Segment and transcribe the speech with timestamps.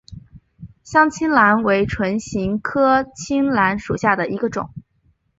[0.83, 4.71] 香青兰为唇形科青兰属下的一个种。